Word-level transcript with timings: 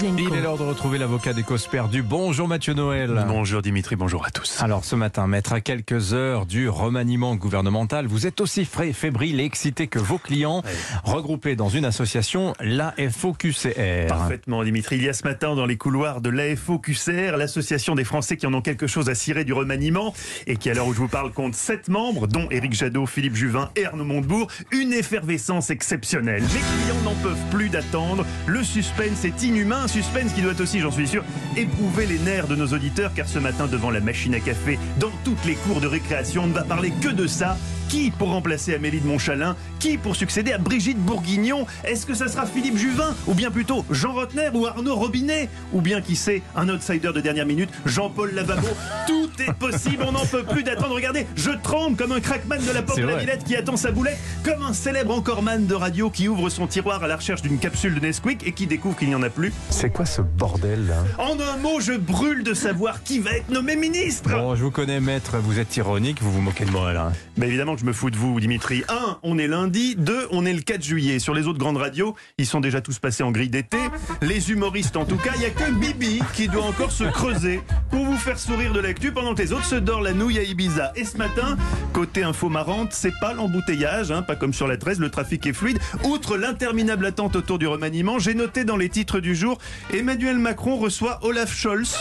Il 0.00 0.32
est 0.32 0.40
l'heure 0.40 0.56
de 0.56 0.62
retrouver 0.62 0.96
l'avocat 0.96 1.32
des 1.32 1.42
causes 1.42 1.66
perdues. 1.66 2.02
Bonjour 2.02 2.46
Mathieu 2.46 2.72
Noël. 2.72 3.24
Bonjour 3.26 3.62
Dimitri, 3.62 3.96
bonjour 3.96 4.24
à 4.24 4.30
tous. 4.30 4.62
Alors 4.62 4.84
ce 4.84 4.94
matin, 4.94 5.26
maître, 5.26 5.52
à 5.52 5.60
quelques 5.60 6.14
heures 6.14 6.46
du 6.46 6.68
remaniement 6.68 7.34
gouvernemental, 7.34 8.06
vous 8.06 8.24
êtes 8.24 8.40
aussi 8.40 8.64
frais, 8.64 8.92
fébrile 8.92 9.40
et 9.40 9.44
excité 9.44 9.88
que 9.88 9.98
vos 9.98 10.18
clients, 10.18 10.62
regroupés 11.02 11.56
dans 11.56 11.68
une 11.68 11.84
association, 11.84 12.52
la 12.60 12.94
FOQCR. 12.96 14.06
Parfaitement 14.06 14.62
Dimitri, 14.62 14.96
il 14.96 15.04
y 15.04 15.08
a 15.08 15.12
ce 15.12 15.24
matin 15.24 15.56
dans 15.56 15.66
les 15.66 15.76
couloirs 15.76 16.20
de 16.20 16.30
l'AFO-QCR, 16.30 17.36
l'association 17.36 17.96
des 17.96 18.04
Français 18.04 18.36
qui 18.36 18.46
en 18.46 18.54
ont 18.54 18.62
quelque 18.62 18.86
chose 18.86 19.08
à 19.08 19.16
cirer 19.16 19.44
du 19.44 19.52
remaniement 19.52 20.14
et 20.46 20.56
qui 20.56 20.70
à 20.70 20.74
l'heure 20.74 20.86
où 20.86 20.92
je 20.92 20.98
vous 20.98 21.08
parle 21.08 21.32
compte 21.32 21.56
7 21.56 21.88
membres, 21.88 22.28
dont 22.28 22.46
Éric 22.50 22.72
Jadot, 22.72 23.06
Philippe 23.06 23.34
Juvin 23.34 23.70
et 23.74 23.86
Arnaud 23.86 24.04
Montebourg, 24.04 24.46
une 24.70 24.92
effervescence 24.92 25.70
exceptionnelle. 25.70 26.42
Les 26.42 26.60
clients 26.60 27.02
n'en 27.04 27.16
peuvent 27.20 27.50
plus 27.50 27.68
d'attendre, 27.68 28.24
le 28.46 28.62
suspense 28.62 29.24
est 29.24 29.42
inhumain, 29.42 29.87
un 29.88 29.90
suspense 29.90 30.34
qui 30.34 30.42
doit 30.42 30.60
aussi, 30.60 30.80
j'en 30.80 30.90
suis 30.90 31.08
sûr, 31.08 31.24
éprouver 31.56 32.04
les 32.04 32.18
nerfs 32.18 32.46
de 32.46 32.54
nos 32.54 32.66
auditeurs 32.66 33.10
car 33.14 33.26
ce 33.26 33.38
matin 33.38 33.66
devant 33.66 33.90
la 33.90 34.00
machine 34.00 34.34
à 34.34 34.40
café, 34.40 34.78
dans 34.98 35.10
toutes 35.24 35.46
les 35.46 35.54
cours 35.54 35.80
de 35.80 35.86
récréation, 35.86 36.42
on 36.44 36.46
ne 36.48 36.52
va 36.52 36.62
parler 36.62 36.92
que 37.00 37.08
de 37.08 37.26
ça. 37.26 37.56
Qui 37.88 38.10
pour 38.10 38.28
remplacer 38.28 38.74
Amélie 38.74 39.00
de 39.00 39.06
Montchalin? 39.06 39.56
Qui 39.78 39.96
pour 39.96 40.14
succéder 40.14 40.52
à 40.52 40.58
Brigitte 40.58 40.98
Bourguignon? 40.98 41.66
Est-ce 41.84 42.04
que 42.04 42.12
ça 42.12 42.28
sera 42.28 42.44
Philippe 42.44 42.76
Juvin? 42.76 43.14
Ou 43.26 43.32
bien 43.32 43.50
plutôt 43.50 43.82
Jean 43.90 44.12
Rotner 44.12 44.50
ou 44.52 44.66
Arnaud 44.66 44.94
Robinet? 44.94 45.48
Ou 45.72 45.80
bien 45.80 46.02
qui 46.02 46.14
sait, 46.14 46.42
un 46.54 46.68
outsider 46.68 47.12
de 47.14 47.20
dernière 47.22 47.46
minute, 47.46 47.70
Jean-Paul 47.86 48.34
Lavabo? 48.34 48.66
Tout 49.06 49.30
est 49.38 49.54
possible, 49.54 50.04
on 50.06 50.12
n'en 50.12 50.26
peut 50.26 50.42
plus 50.42 50.64
d'attendre. 50.64 50.94
Regardez, 50.94 51.26
je 51.34 51.50
tremble 51.50 51.96
comme 51.96 52.12
un 52.12 52.20
crackman 52.20 52.58
de 52.58 52.72
la 52.72 52.82
porte 52.82 53.00
de 53.00 53.06
la. 53.06 53.16
Villette 53.16 53.44
qui 53.44 53.56
attend 53.56 53.78
sa 53.78 53.90
boulette, 53.90 54.18
comme 54.44 54.62
un 54.62 54.74
célèbre 54.74 55.14
encoreman 55.14 55.66
de 55.66 55.74
radio 55.74 56.10
qui 56.10 56.28
ouvre 56.28 56.50
son 56.50 56.66
tiroir 56.66 57.02
à 57.02 57.08
la 57.08 57.16
recherche 57.16 57.40
d'une 57.40 57.58
capsule 57.58 57.94
de 57.94 58.00
Nesquik 58.00 58.46
et 58.46 58.52
qui 58.52 58.66
découvre 58.66 58.98
qu'il 58.98 59.08
n'y 59.08 59.14
en 59.14 59.22
a 59.22 59.30
plus. 59.30 59.50
C'est 59.80 59.90
quoi 59.90 60.06
ce 60.06 60.22
bordel 60.22 60.88
là? 60.88 61.04
En 61.18 61.38
un 61.38 61.56
mot, 61.56 61.78
je 61.78 61.92
brûle 61.92 62.42
de 62.42 62.52
savoir 62.52 63.04
qui 63.04 63.20
va 63.20 63.30
être 63.30 63.48
nommé 63.48 63.76
ministre 63.76 64.28
Bon, 64.28 64.56
je 64.56 64.64
vous 64.64 64.72
connais 64.72 64.98
maître, 64.98 65.36
vous 65.38 65.60
êtes 65.60 65.76
ironique, 65.76 66.20
vous 66.20 66.32
vous 66.32 66.40
moquez 66.40 66.64
de 66.64 66.72
moi 66.72 66.92
là. 66.92 67.12
Bah 67.36 67.46
évidemment 67.46 67.76
que 67.76 67.82
je 67.82 67.86
me 67.86 67.92
fous 67.92 68.10
de 68.10 68.16
vous, 68.16 68.40
Dimitri. 68.40 68.82
1. 68.88 69.18
On 69.22 69.38
est 69.38 69.46
lundi. 69.46 69.94
2. 69.94 70.26
On 70.32 70.44
est 70.46 70.52
le 70.52 70.62
4 70.62 70.82
juillet. 70.82 71.20
Sur 71.20 71.32
les 71.32 71.46
autres 71.46 71.60
grandes 71.60 71.76
radios, 71.76 72.16
ils 72.38 72.46
sont 72.46 72.58
déjà 72.58 72.80
tous 72.80 72.98
passés 72.98 73.22
en 73.22 73.30
grille 73.30 73.50
d'été. 73.50 73.78
Les 74.20 74.50
humoristes, 74.50 74.96
en 74.96 75.04
tout 75.04 75.16
cas, 75.16 75.30
il 75.36 75.42
n'y 75.42 75.46
a 75.46 75.50
que 75.50 75.70
Bibi 75.70 76.22
qui 76.34 76.48
doit 76.48 76.64
encore 76.64 76.90
se 76.90 77.04
creuser 77.04 77.60
pour 77.92 78.04
vous 78.04 78.16
faire 78.16 78.40
sourire 78.40 78.72
de 78.72 78.80
l'actu 78.80 79.12
pendant 79.12 79.32
que 79.36 79.42
les 79.42 79.52
autres 79.52 79.64
se 79.64 79.76
dorent 79.76 80.02
la 80.02 80.12
nouille 80.12 80.40
à 80.40 80.42
Ibiza. 80.42 80.90
Et 80.96 81.04
ce 81.04 81.16
matin, 81.18 81.56
côté 81.92 82.24
info 82.24 82.48
marrante, 82.48 82.88
c'est 82.90 83.14
pas 83.20 83.32
l'embouteillage, 83.32 84.10
hein, 84.10 84.22
pas 84.22 84.34
comme 84.34 84.52
sur 84.52 84.66
la 84.66 84.76
13, 84.76 84.98
le 84.98 85.10
trafic 85.10 85.46
est 85.46 85.52
fluide. 85.52 85.78
Outre 86.02 86.36
l'interminable 86.36 87.06
attente 87.06 87.36
autour 87.36 87.60
du 87.60 87.68
remaniement, 87.68 88.18
j'ai 88.18 88.34
noté 88.34 88.64
dans 88.64 88.76
les 88.76 88.88
titres 88.88 89.20
du 89.20 89.36
jour 89.36 89.58
Emmanuel 89.92 90.38
Macron 90.38 90.76
reçoit 90.76 91.18
Olaf 91.22 91.54
Scholz. 91.54 91.96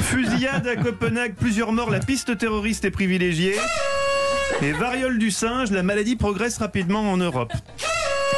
Fusillade 0.00 0.66
à 0.66 0.76
Copenhague, 0.76 1.34
plusieurs 1.34 1.72
morts, 1.72 1.90
la 1.90 2.00
piste 2.00 2.36
terroriste 2.36 2.84
est 2.84 2.90
privilégiée. 2.90 3.56
Et 4.62 4.72
variole 4.72 5.18
du 5.18 5.30
singe, 5.30 5.70
la 5.70 5.82
maladie 5.82 6.16
progresse 6.16 6.58
rapidement 6.58 7.10
en 7.10 7.16
Europe. 7.16 7.52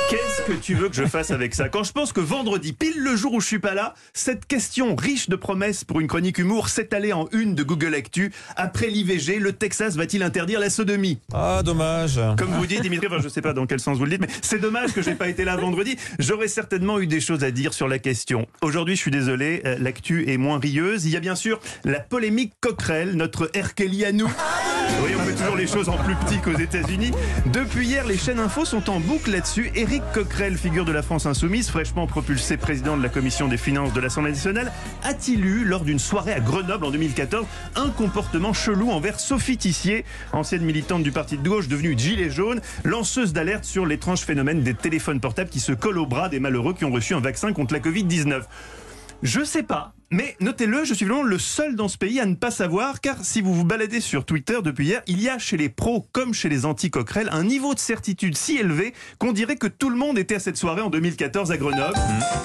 Qu'est-ce 0.08 0.42
que 0.42 0.52
tu 0.52 0.74
veux 0.74 0.88
que 0.88 0.94
je 0.94 1.04
fasse 1.04 1.32
avec 1.32 1.52
ça? 1.52 1.68
Quand 1.68 1.82
je 1.82 1.90
pense 1.90 2.12
que 2.12 2.20
vendredi, 2.20 2.72
pile 2.72 2.94
le 2.96 3.16
jour 3.16 3.32
où 3.32 3.40
je 3.40 3.46
suis 3.46 3.58
pas 3.58 3.74
là, 3.74 3.94
cette 4.14 4.46
question 4.46 4.94
riche 4.94 5.28
de 5.28 5.34
promesses 5.34 5.82
pour 5.82 5.98
une 5.98 6.06
chronique 6.06 6.38
humour 6.38 6.68
s'est 6.68 6.94
allée 6.94 7.12
en 7.12 7.28
une 7.32 7.56
de 7.56 7.64
Google 7.64 7.92
Actu. 7.92 8.32
Après 8.54 8.86
l'IVG, 8.86 9.40
le 9.40 9.52
Texas 9.52 9.96
va-t-il 9.96 10.22
interdire 10.22 10.60
la 10.60 10.70
sodomie? 10.70 11.18
Ah 11.34 11.62
dommage. 11.64 12.20
Comme 12.38 12.50
vous 12.50 12.66
dites, 12.66 12.82
Dimitri, 12.82 13.08
enfin, 13.08 13.18
je 13.20 13.28
sais 13.28 13.42
pas 13.42 13.52
dans 13.52 13.66
quel 13.66 13.80
sens 13.80 13.98
vous 13.98 14.04
le 14.04 14.10
dites, 14.10 14.20
mais 14.20 14.28
c'est 14.42 14.60
dommage 14.60 14.92
que 14.92 15.02
j'ai 15.02 15.16
pas 15.16 15.28
été 15.28 15.44
là 15.44 15.56
vendredi. 15.56 15.96
J'aurais 16.20 16.48
certainement 16.48 17.00
eu 17.00 17.08
des 17.08 17.20
choses 17.20 17.42
à 17.42 17.50
dire 17.50 17.74
sur 17.74 17.88
la 17.88 17.98
question. 17.98 18.46
Aujourd'hui, 18.62 18.94
je 18.94 19.00
suis 19.00 19.10
désolé, 19.10 19.62
euh, 19.64 19.76
l'actu 19.80 20.30
est 20.30 20.36
moins 20.36 20.60
rieuse. 20.60 21.04
Il 21.06 21.10
y 21.10 21.16
a 21.16 21.20
bien 21.20 21.34
sûr 21.34 21.58
la 21.84 21.98
polémique 21.98 22.52
Coquerel, 22.60 23.16
notre 23.16 23.46
R. 23.46 23.74
Kelly 23.74 24.04
à 24.04 24.12
nous. 24.12 24.30
Oui, 25.02 25.10
on 25.18 25.24
fait 25.24 25.34
toujours 25.34 25.56
les 25.56 25.66
choses 25.66 25.88
en 25.88 25.96
plus 25.96 26.14
petit 26.14 26.38
qu'aux 26.38 26.58
États-Unis. 26.58 27.10
Depuis 27.52 27.86
hier, 27.86 28.06
les 28.06 28.16
chaînes 28.16 28.38
info 28.38 28.64
sont 28.64 28.88
en 28.90 29.00
boucle 29.00 29.30
là-dessus. 29.30 29.70
Éric 29.74 30.02
Coquerel, 30.12 30.56
figure 30.56 30.84
de 30.84 30.92
la 30.92 31.02
France 31.02 31.26
insoumise, 31.26 31.68
fraîchement 31.70 32.06
propulsé 32.06 32.56
président 32.56 32.96
de 32.96 33.02
la 33.02 33.08
commission 33.08 33.48
des 33.48 33.56
finances 33.56 33.92
de 33.92 34.00
l'Assemblée 34.00 34.32
nationale, 34.32 34.72
a-t-il 35.04 35.44
eu, 35.44 35.64
lors 35.64 35.84
d'une 35.84 35.98
soirée 35.98 36.32
à 36.32 36.40
Grenoble 36.40 36.84
en 36.84 36.90
2014, 36.90 37.46
un 37.74 37.90
comportement 37.90 38.52
chelou 38.52 38.90
envers 38.90 39.20
Sophie 39.20 39.56
Tissier, 39.56 40.04
ancienne 40.32 40.62
militante 40.62 41.02
du 41.02 41.12
parti 41.12 41.36
de 41.36 41.48
gauche 41.48 41.68
devenue 41.68 41.96
gilet 41.96 42.30
jaune, 42.30 42.60
lanceuse 42.84 43.32
d'alerte 43.32 43.64
sur 43.64 43.86
l'étrange 43.86 44.20
phénomène 44.20 44.62
des 44.62 44.74
téléphones 44.74 45.20
portables 45.20 45.50
qui 45.50 45.60
se 45.60 45.72
collent 45.72 45.98
au 45.98 46.06
bras 46.06 46.28
des 46.28 46.40
malheureux 46.40 46.74
qui 46.74 46.84
ont 46.84 46.92
reçu 46.92 47.14
un 47.14 47.20
vaccin 47.20 47.52
contre 47.52 47.74
la 47.74 47.80
Covid-19 47.80 48.42
je 49.22 49.44
sais 49.44 49.62
pas. 49.62 49.95
Mais 50.12 50.36
notez-le, 50.38 50.84
je 50.84 50.94
suis 50.94 51.04
vraiment 51.04 51.24
le 51.24 51.36
seul 51.36 51.74
dans 51.74 51.88
ce 51.88 51.98
pays 51.98 52.20
à 52.20 52.26
ne 52.26 52.36
pas 52.36 52.52
savoir, 52.52 53.00
car 53.00 53.16
si 53.24 53.40
vous 53.40 53.52
vous 53.52 53.64
baladez 53.64 54.00
sur 54.00 54.24
Twitter 54.24 54.58
depuis 54.62 54.86
hier, 54.86 55.02
il 55.08 55.20
y 55.20 55.28
a 55.28 55.36
chez 55.40 55.56
les 55.56 55.68
pros 55.68 56.06
comme 56.12 56.32
chez 56.32 56.48
les 56.48 56.64
anti-coquerelles 56.64 57.28
un 57.32 57.42
niveau 57.42 57.74
de 57.74 57.80
certitude 57.80 58.36
si 58.36 58.56
élevé 58.56 58.94
qu'on 59.18 59.32
dirait 59.32 59.56
que 59.56 59.66
tout 59.66 59.90
le 59.90 59.96
monde 59.96 60.16
était 60.16 60.36
à 60.36 60.38
cette 60.38 60.58
soirée 60.58 60.82
en 60.82 60.90
2014 60.90 61.50
à 61.50 61.56
Grenoble. 61.56 61.98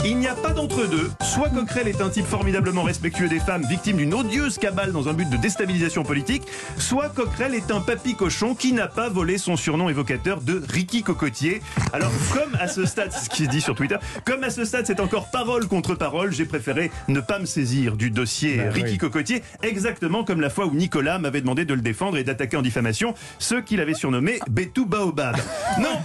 Il 0.03 0.17
n'y 0.17 0.27
a 0.27 0.33
pas 0.33 0.53
d'entre-deux. 0.53 1.11
Soit 1.21 1.49
Coquerel 1.49 1.87
est 1.87 2.01
un 2.01 2.09
type 2.09 2.25
formidablement 2.25 2.81
respectueux 2.81 3.29
des 3.29 3.39
femmes, 3.39 3.63
victime 3.69 3.97
d'une 3.97 4.15
odieuse 4.15 4.57
cabale 4.57 4.91
dans 4.91 5.07
un 5.07 5.13
but 5.13 5.29
de 5.29 5.37
déstabilisation 5.37 6.01
politique, 6.01 6.41
soit 6.79 7.09
Coquerel 7.09 7.53
est 7.53 7.69
un 7.69 7.79
papy 7.79 8.15
cochon 8.15 8.55
qui 8.55 8.73
n'a 8.73 8.87
pas 8.87 9.09
volé 9.09 9.37
son 9.37 9.55
surnom 9.55 9.87
évocateur 9.87 10.41
de 10.41 10.63
Ricky 10.67 11.03
Cocotier. 11.03 11.61
Alors, 11.93 12.11
comme 12.33 12.55
à 12.59 12.67
ce 12.67 12.87
stade, 12.87 13.11
c'est 13.11 13.25
ce 13.25 13.29
qui 13.29 13.45
se 13.45 13.49
dit 13.51 13.61
sur 13.61 13.75
Twitter, 13.75 13.97
comme 14.25 14.43
à 14.43 14.49
ce 14.49 14.65
stade 14.65 14.87
c'est 14.87 14.99
encore 14.99 15.29
parole 15.29 15.67
contre 15.67 15.93
parole, 15.93 16.33
j'ai 16.33 16.45
préféré 16.45 16.89
ne 17.07 17.19
pas 17.19 17.37
me 17.37 17.50
saisir 17.51 17.95
du 17.97 18.09
dossier 18.11 18.57
Bah 18.57 18.71
Ricky 18.71 18.91
oui. 18.91 18.97
Cocotier, 18.97 19.43
exactement 19.63 20.23
comme 20.23 20.41
la 20.41 20.49
fois 20.49 20.65
où 20.65 20.73
Nicolas 20.73 21.19
m'avait 21.19 21.41
demandé 21.41 21.65
de 21.65 21.73
le 21.73 21.81
défendre 21.81 22.17
et 22.17 22.23
d'attaquer 22.23 22.57
en 22.57 22.61
diffamation 22.61 23.13
ceux 23.39 23.61
qu'il 23.61 23.79
avait 23.81 23.93
surnommés 23.93 24.39
Bétou 24.49 24.85
Baobab. 24.85 25.35
Non, 25.79 25.99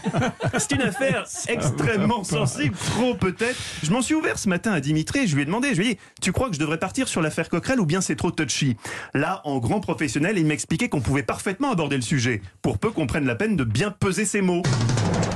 c'est 0.58 0.72
une 0.72 0.82
affaire 0.82 1.24
extrêmement 1.48 2.22
sensible, 2.22 2.76
trop 2.76 3.14
peut-être. 3.14 3.56
Je 3.82 3.90
m'en 3.90 4.00
suis 4.00 4.14
ouvert 4.14 4.38
ce 4.38 4.48
matin 4.48 4.72
à 4.72 4.80
Dimitri 4.80 5.26
je 5.26 5.34
lui 5.34 5.42
ai 5.42 5.44
demandé, 5.44 5.70
je 5.74 5.80
lui 5.80 5.86
ai 5.90 5.94
dit, 5.94 6.00
tu 6.22 6.30
crois 6.32 6.48
que 6.48 6.54
je 6.54 6.60
devrais 6.60 6.78
partir 6.78 7.08
sur 7.08 7.20
l'affaire 7.22 7.48
Coquerel 7.48 7.80
ou 7.80 7.86
bien 7.86 8.00
c'est 8.00 8.16
trop 8.16 8.30
touchy? 8.30 8.76
Là, 9.14 9.40
en 9.44 9.58
grand 9.58 9.80
professionnel, 9.80 10.38
il 10.38 10.46
m'expliquait 10.46 10.88
qu'on 10.88 11.00
pouvait 11.00 11.22
parfaitement 11.22 11.70
aborder 11.72 11.96
le 11.96 12.02
sujet, 12.02 12.42
pour 12.62 12.78
peu 12.78 12.90
qu'on 12.90 13.06
prenne 13.06 13.26
la 13.26 13.34
peine 13.34 13.56
de 13.56 13.64
bien 13.64 13.90
peser 13.90 14.24
ses 14.24 14.40
mots. 14.42 14.62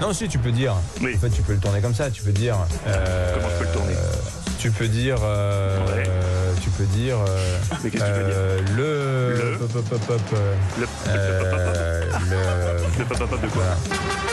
Non, 0.00 0.12
si, 0.12 0.28
tu 0.28 0.38
peux 0.38 0.53
dire. 0.53 0.75
Oui. 1.03 1.15
En 1.15 1.19
fait, 1.19 1.31
tu 1.31 1.43
peux 1.43 1.53
le 1.53 1.59
tourner 1.59 1.81
comme 1.81 1.94
ça. 1.94 2.10
Tu 2.10 2.22
peux 2.22 2.32
dire. 2.32 2.56
euh, 2.87 3.34
Comment 3.34 3.49
je 3.50 3.59
peux 3.59 3.65
le 3.65 3.72
tourner 3.72 3.79
Tu 4.60 4.71
peux 4.71 4.88
dire. 4.88 5.16
euh. 5.25 5.78
Dire. 6.86 7.16
euh, 7.18 7.58
Mais 7.84 7.91
qu'est-ce 7.91 8.04
que 8.04 8.08
tu 8.08 8.14
veux 8.20 8.26
dire 8.26 8.34
euh, 8.36 8.60
Le. 8.76 9.58
Le 9.58 9.64
hop, 9.64 9.70
euh, 10.32 10.56
Le, 12.98 13.04
de 13.06 13.46
quoi. 13.52 13.64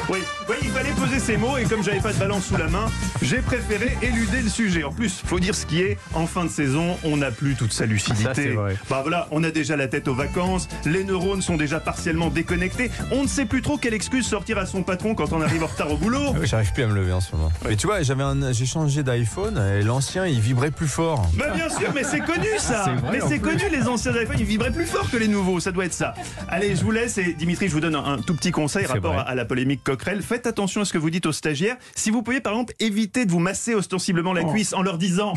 Oui, 0.09 0.19
oui, 0.49 0.55
il 0.61 0.69
fallait 0.69 0.91
poser 0.91 1.19
ses 1.19 1.35
mots 1.35 1.57
et 1.57 1.65
comme 1.65 1.83
j'avais 1.83 1.99
pas 1.99 2.13
de 2.13 2.17
balance 2.17 2.45
sous 2.45 2.55
la 2.55 2.67
main, 2.67 2.85
j'ai 3.21 3.39
préféré 3.39 3.97
éluder 4.01 4.41
le 4.41 4.49
sujet. 4.49 4.83
En 4.85 4.91
plus, 4.91 5.21
faut 5.25 5.39
dire 5.39 5.53
ce 5.53 5.65
qui 5.65 5.81
est, 5.81 5.97
en 6.13 6.25
fin 6.27 6.45
de 6.45 6.49
saison, 6.49 6.97
on 7.03 7.17
n'a 7.17 7.31
plus 7.31 7.55
toute 7.55 7.73
sa 7.73 7.85
lucidité. 7.85 8.55
Ça. 8.55 8.61
Bah 8.89 8.99
voilà, 9.01 9.27
on 9.31 9.43
a 9.43 9.51
déjà 9.51 9.75
la 9.75 9.87
tête 9.87 10.07
aux 10.07 10.15
vacances, 10.15 10.69
les 10.85 11.03
neurones 11.03 11.41
sont 11.41 11.57
déjà 11.57 11.79
partiellement 11.81 12.29
déconnectés, 12.29 12.89
on 13.11 13.23
ne 13.23 13.27
sait 13.27 13.45
plus 13.45 13.61
trop 13.61 13.77
quelle 13.77 13.93
excuse 13.93 14.25
sortir 14.25 14.57
à 14.57 14.65
son 14.65 14.83
patron 14.83 15.13
quand 15.15 15.33
on 15.33 15.41
arrive 15.41 15.63
en 15.63 15.67
retard 15.67 15.91
au 15.91 15.97
boulot. 15.97 16.33
J'arrive 16.43 16.71
plus 16.71 16.83
à 16.83 16.87
me 16.87 16.95
lever 16.95 17.11
en 17.11 17.21
ce 17.21 17.35
moment. 17.35 17.51
Mais 17.67 17.75
tu 17.75 17.87
vois, 17.87 18.01
j'avais 18.01 18.23
un, 18.23 18.53
j'ai 18.53 18.65
changé 18.65 19.03
d'iPhone 19.03 19.61
et 19.79 19.83
l'ancien 19.83 20.25
il 20.25 20.39
vibrait 20.39 20.71
plus 20.71 20.87
fort. 20.87 21.29
Bah 21.33 21.49
bien 21.53 21.69
sûr, 21.69 21.91
mais 21.93 22.03
c'est 22.03 22.19
connu 22.21 22.36
ça 22.57 22.83
C'est 22.85 22.91
vrai, 22.95 23.09
Mais 23.17 23.21
en 23.21 23.27
c'est 23.29 23.39
connu, 23.39 23.63
les 23.71 23.87
anciens 23.87 24.11
iPhones, 24.13 24.35
ils 24.39 24.45
vibraient 24.45 24.71
plus 24.71 24.85
fort 24.85 25.09
que 25.09 25.17
les 25.17 25.27
nouveaux, 25.27 25.59
ça 25.59 25.71
doit 25.71 25.85
être 25.85 25.93
ça. 25.93 26.13
Allez, 26.49 26.75
je 26.75 26.83
vous 26.83 26.91
laisse 26.91 27.17
et 27.17 27.33
Dimitri, 27.33 27.67
je 27.67 27.73
vous 27.73 27.79
donne 27.79 27.95
un, 27.95 28.03
un 28.05 28.17
tout 28.17 28.35
petit 28.35 28.51
conseil 28.51 28.85
rapport 28.85 29.13
à, 29.17 29.21
à 29.21 29.35
la 29.35 29.45
polémique 29.45 29.83
Coquerel. 29.83 30.21
Faites 30.21 30.47
attention 30.47 30.81
à 30.81 30.85
ce 30.85 30.93
que 30.93 30.97
vous 30.97 31.09
dites 31.09 31.25
aux 31.25 31.31
stagiaires. 31.31 31.77
Si 31.95 32.09
vous 32.11 32.21
pouviez 32.23 32.41
par 32.41 32.53
exemple 32.53 32.73
éviter 32.79 33.25
de 33.25 33.31
vous 33.31 33.39
masser 33.39 33.75
ostensiblement 33.75 34.33
la 34.33 34.43
cuisse 34.43 34.73
en 34.73 34.81
leur 34.81 34.97
disant 34.97 35.33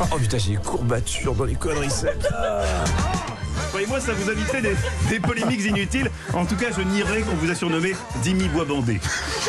Oh 0.00 0.18
putain, 0.18 0.38
j'ai 0.38 0.52
des 0.52 0.56
courbatures 0.56 1.34
dans 1.34 1.44
les 1.44 1.54
conneries 1.54 1.90
secs. 1.90 2.10
Voyez-moi, 3.70 4.00
ça 4.00 4.12
vous 4.12 4.30
éviterait 4.30 4.60
des, 4.60 4.74
des 5.08 5.18
polémiques 5.20 5.64
inutiles. 5.64 6.10
En 6.34 6.44
tout 6.44 6.56
cas, 6.56 6.66
je 6.76 6.82
nierai 6.82 7.22
qu'on 7.22 7.34
vous 7.36 7.50
a 7.50 7.54
surnommé 7.54 7.94
Dimi 8.22 8.48
Bois 8.48 8.64
Bandé. 8.66 9.00